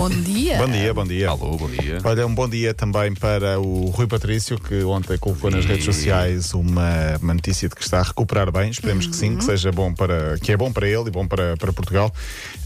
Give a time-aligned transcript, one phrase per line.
[0.00, 0.56] Bom dia.
[0.56, 1.28] Bom dia, bom dia.
[1.28, 1.98] Alô, bom dia.
[2.02, 6.54] Olha, um bom dia também para o Rui Patrício, que ontem colocou nas redes sociais
[6.54, 8.70] uma, uma notícia de que está a recuperar bem.
[8.70, 11.54] Esperemos que sim, que seja bom para que é bom para ele e bom para,
[11.58, 12.10] para Portugal.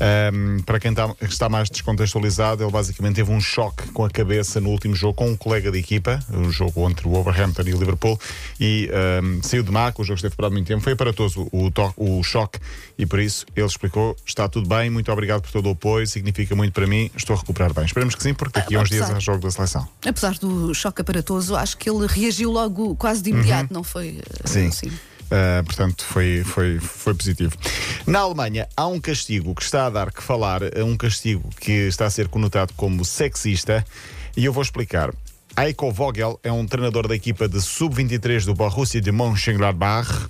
[0.00, 4.60] Ahm, para quem está, está mais descontextualizado, ele basicamente teve um choque com a cabeça
[4.60, 7.78] no último jogo com um colega de equipa, o jogo entre o Wolverhampton e o
[7.78, 8.16] Liverpool,
[8.60, 11.92] e ahm, saiu de maco, o jogo esteve parado muito tempo, foi aparatoso o, to-
[11.96, 12.60] o choque
[12.96, 16.54] e por isso ele explicou: está tudo bem, muito obrigado por todo o apoio, significa
[16.54, 17.84] muito para mim, estou a recuperar bem.
[17.84, 19.88] Esperemos que sim, porque daqui a uns dias há jogo da seleção.
[20.06, 24.18] Apesar do choque aparatoso, acho que ele reagiu logo quase de imediato, não foi?
[24.18, 24.66] eh, Sim.
[24.68, 24.88] assim?
[24.88, 27.56] Uh, portanto, foi, foi, foi positivo.
[28.06, 31.72] Na Alemanha, há um castigo que está a dar que falar, uh, um castigo que
[31.72, 33.84] está a ser conotado como sexista,
[34.36, 35.12] e eu vou explicar.
[35.56, 40.28] Eiko Vogel é um treinador da equipa de sub-23 do Borussia de Mönchengladbach.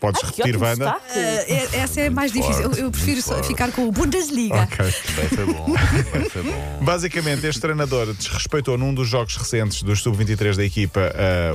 [0.00, 0.84] Podes Ai, repetir, Wanda?
[0.86, 1.18] sotaque.
[1.18, 2.62] Eh, é- essa é mais Muito difícil.
[2.64, 3.46] Eu, forte, eu prefiro muito só forte.
[3.48, 4.62] ficar com o Bundesliga.
[4.62, 4.76] Ok.
[4.78, 5.66] Vai ser bom,
[6.10, 6.78] vai ser bom.
[6.82, 11.00] Basicamente, este treinador desrespeitou num dos jogos recentes dos sub-23 da equipa,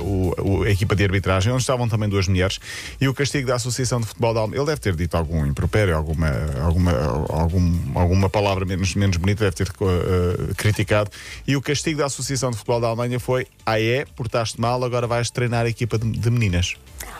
[0.00, 2.60] uh, o, o- a equipa de arbitragem, onde estavam também duas mulheres,
[3.00, 4.60] e o castigo da Associação de Futebol da Almeida.
[4.62, 6.30] Ele deve ter dito algum impropério, alguma,
[6.62, 6.92] alguma,
[7.28, 11.10] algum, alguma palavra menos, menos bonita, deve ter uh, criticado.
[11.46, 15.06] E o castigo da Associação de Futebol da Alemanha foi: ah, é, portaste mal, agora
[15.08, 16.74] vais treinar a equipa de, de meninas.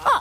[0.04, 0.15] Ah, então,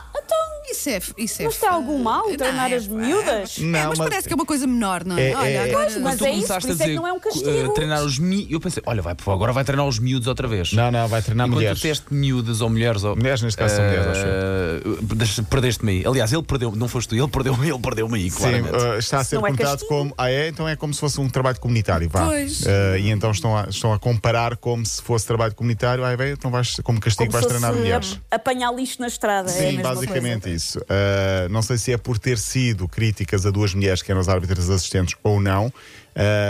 [0.76, 3.58] Isso é, isso é mas está algum mal Não, treinar é- as miúdas?
[3.60, 5.32] É, Não, mas, mas- parece que é uma coisa menor, não é?
[5.32, 5.86] É, Olha, é- agora.
[5.86, 7.50] Pois, mas tu é isso, por isso é que não é um castigo.
[7.50, 8.52] eh, treinar os miúdos.
[8.52, 10.74] Eu pensei, olha, vai, agora vai treinar os miúdos outra vez.
[10.74, 11.80] Não, não, vai treinar E quando mulheres.
[11.80, 13.04] tu disseste miúdas ou mulheres.
[13.04, 16.06] Ou, Mulheres, neste caso, são mulheres, acho eh, Perdeste-me aí.
[16.06, 18.76] Aliás, ele perdeu, não foste tu, ele perdeu-me, ele perdeu-me aí, Sim, claramente.
[18.76, 19.88] uh, está a ser é castigo.
[19.90, 20.14] como.
[20.18, 20.48] Ah, é?
[20.48, 22.26] Então é como se fosse um trabalho comunitário, vá.
[22.26, 22.62] Pois.
[22.62, 26.04] Uh, e então estão a, estão a comparar como se fosse trabalho comunitário.
[26.04, 28.20] Ah, bem, então vais, como castigo Como vais treinar mulheres.
[28.32, 29.50] apanhar lixo na estrada.
[29.50, 30.58] é Sim, basicamente coisa.
[30.66, 30.80] Isso.
[30.80, 34.28] Uh, não sei se é por ter sido críticas a duas mulheres que eram as
[34.30, 35.68] árbitras assistentes ou não.
[35.68, 35.72] uh,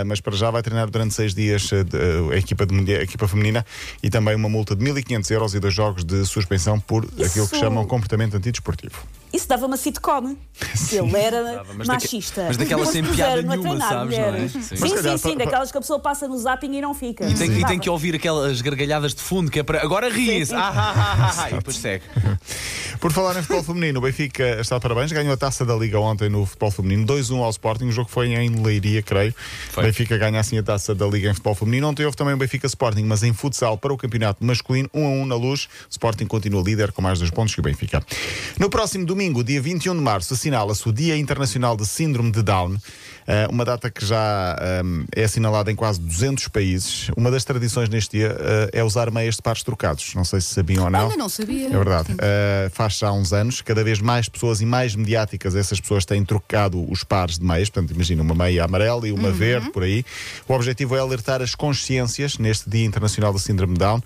[0.05, 2.99] mas para já vai treinar durante seis dias uh, de- uh, a, equipa de mulher,
[2.99, 3.65] a equipa feminina
[4.01, 7.55] e também uma multa de 1.500 euros e dois jogos de suspensão por aquilo que
[7.55, 9.03] Isso- chamam comportamento antidesportivo.
[9.33, 10.37] Isso dava uma sitcom.
[10.93, 12.45] Ele era Dava, mas daque- machista.
[12.47, 14.47] mas daquelas sem piada nenhuma, treinar sabes, não é?
[14.47, 14.61] Sim.
[14.61, 17.27] Sim, Mas sim, calhar, sim, daquelas que a pessoa passa no zapping e não fica.
[17.27, 19.81] E tem, e tem que ouvir aquelas gargalhadas de fundo que é para.
[19.83, 20.53] Agora ri-se!
[20.53, 22.05] Ah, ah, ah, ah, ah, e depois segue.
[22.99, 25.99] Por falar em futebol feminino, o Benfica está de parabéns, ganhou a taça da Liga
[25.99, 29.33] ontem no futebol feminino, 2-1 ao Sporting, o jogo foi em Leiria, creio.
[29.71, 29.83] Foi.
[29.83, 31.87] O Benfica ganha assim a taça da Liga em futebol feminino.
[31.87, 35.09] Ontem houve também o Benfica Sporting, mas em futsal para o campeonato masculino, 1 a
[35.09, 35.65] 1 na luz.
[35.65, 38.03] O Sporting continua líder com mais dois pontos que o Benfica.
[38.59, 42.77] No próximo domingo, dia 21 de março, assinala-se o Dia Internacional de Síndrome de Down,
[43.27, 47.09] eh, uma data que já ehm, é assinalada em quase 200 países.
[47.17, 50.13] Uma das tradições neste dia eh, é usar meias de pares trocados.
[50.13, 51.03] Não sei se sabiam ou não.
[51.03, 51.67] Ainda não sabia.
[51.67, 52.11] É verdade.
[52.13, 56.05] Uh, faz já há uns anos, cada vez mais pessoas e mais mediáticas, essas pessoas
[56.05, 57.69] têm trocado os pares de meias.
[57.69, 60.05] Portanto, imagina uma meia amarela e uma verde por aí.
[60.47, 64.01] O objetivo é alertar as consciências neste Dia Internacional do Síndrome de Down.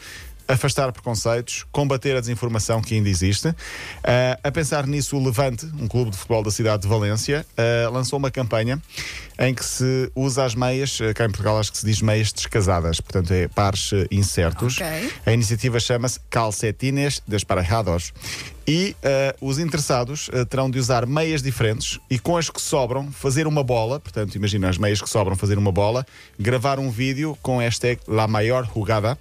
[0.50, 3.50] Afastar preconceitos, combater a desinformação que ainda existe.
[3.50, 3.56] Uh,
[4.44, 8.18] a pensar nisso, o Levante, um clube de futebol da cidade de Valência, uh, lançou
[8.18, 8.82] uma campanha
[9.38, 12.34] em que se usa as meias, uh, cá em Portugal acho que se diz meias
[12.34, 14.82] descasadas, portanto é pares uh, incertos.
[14.82, 15.12] Ok.
[15.26, 18.12] A iniciativa chama-se Calcetines Desparejados.
[18.70, 23.12] E eh, os interessados eh, terão de usar meias diferentes e com as que sobram
[23.12, 26.06] fazer uma bola, portanto, imagina as meias que sobram fazer uma bola,
[26.40, 29.18] gravar um vídeo com hashtag La Maior Jugada.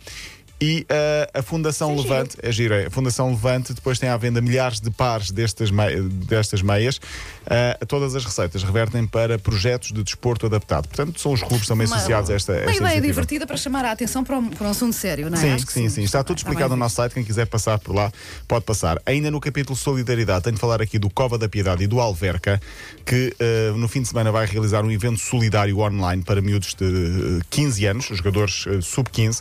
[0.61, 4.17] E eh, a Fundação é Levante, é giro, é, a Fundação Levante depois tem à
[4.17, 7.01] venda milhares de pares destas, mei- destas meias.
[7.49, 10.89] Eh, todas as receitas revertem para projetos de desporto adaptado.
[10.89, 13.07] Portanto, são os clubes também Uma- associados a esta, Uma esta ideia iniciativa.
[13.07, 15.41] divertida para chamar a atenção para um, para um assunto sério, não é?
[15.59, 16.03] Sim, que sim, sim.
[16.03, 17.15] Está tudo explicado no nosso site.
[17.15, 18.11] Quem quiser passar por lá,
[18.49, 19.01] pode passar.
[19.07, 22.61] Ainda no capítulo Solidariedade, tenho de falar aqui do Cova da Piedade e do Alverca,
[23.07, 26.85] que eh, no fim de semana vai realizar um evento solidário online para miúdos de
[26.85, 29.41] eh, 15 anos, os jogadores eh, sub-15.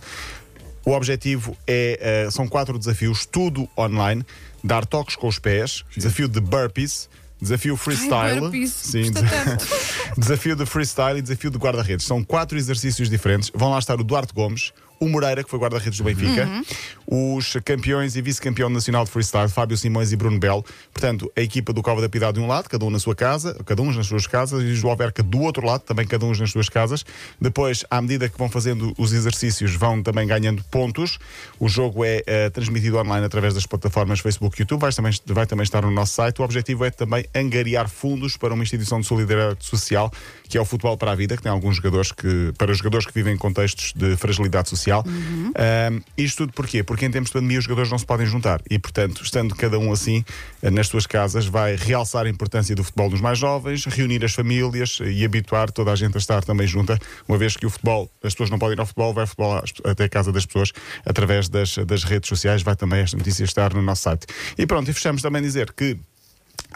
[0.87, 4.25] O objetivo é, eh, são quatro desafios, tudo online,
[4.63, 7.09] dar toques com os pés, desafio de burpees,
[7.41, 9.11] desafio freestyle, burpees, sim,
[10.17, 12.05] desafio de freestyle e desafio de guarda-redes.
[12.05, 13.51] São quatro exercícios diferentes.
[13.53, 16.47] Vão lá estar o Duarte Gomes, o Moreira, que foi guarda-redes do Benfica,
[17.05, 20.65] os campeões e vice-campeão nacional de freestyle, Fábio Simões e Bruno Belo.
[20.93, 23.57] Portanto, a equipa do Cova da Piedade de um lado, cada um na sua casa,
[23.65, 26.33] cada um nas suas casas, e os do Alverca do outro lado, também cada um
[26.33, 27.05] nas suas casas.
[27.39, 31.17] Depois, à medida que vão fazendo os exercícios, vão também ganhando pontos.
[31.59, 35.45] O jogo é eh, transmitido online através das plataformas Facebook e YouTube, vai também, vai
[35.45, 36.41] também estar no nosso site.
[36.41, 40.11] O objetivo é também angariar fundos para uma instituição de solidariedade social,
[40.43, 43.05] que é o Futebol para a Vida, que tem alguns jogadores que, para os jogadores
[43.05, 44.86] que vivem em contextos de fragilidade social.
[44.87, 45.03] Social.
[45.07, 46.83] Um, isto tudo porquê?
[46.83, 49.77] Porque em tempos de pandemia os jogadores não se podem juntar e, portanto, estando cada
[49.77, 50.23] um assim
[50.61, 54.33] eh, nas suas casas, vai realçar a importância do futebol nos mais jovens, reunir as
[54.33, 56.97] famílias e habituar toda a gente a estar também junta,
[57.27, 59.73] uma vez que o futebol, as pessoas não podem ir ao futebol, vai futebol às-
[59.83, 60.71] até a casa das pessoas
[61.05, 62.61] através das, das redes sociais.
[62.61, 64.25] Vai também esta notícia estar no nosso site.
[64.57, 65.97] E pronto, e fechamos também dizer que.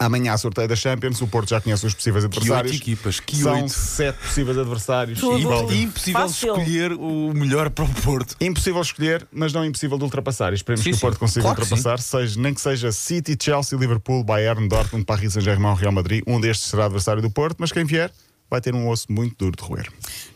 [0.04, 2.72] Amanhã, sorteio da Champions, o Porto já conhece os possíveis adversários.
[2.72, 3.68] oito equipas, que São oito.
[3.70, 5.20] sete possíveis adversários.
[5.20, 5.72] Tudo.
[5.72, 6.56] Impossível Fácil.
[6.56, 8.36] escolher o melhor para o Porto.
[8.40, 10.52] Impossível escolher, mas não impossível de ultrapassar.
[10.52, 11.00] Esperemos Sim, que o sim.
[11.00, 15.32] Porto consiga Claro que ultrapassar, seja, nem que seja City, Chelsea, Liverpool, Bayern, Dortmund, Paris
[15.34, 16.22] Saint-Germain, Real Madrid.
[16.26, 18.10] Um destes será adversário do Porto, mas quem vier
[18.50, 19.88] vai ter um osso muito duro de roer.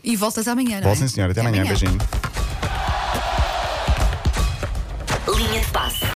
[0.02, 0.94] E voltas amanhã, não é?
[0.94, 1.32] Volta, sim, senhora.
[1.32, 1.64] Até amanhã.
[1.64, 1.98] Beijinho.
[5.36, 5.96] Linha de passe.